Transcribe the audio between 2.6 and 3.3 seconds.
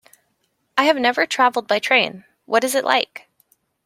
is it like?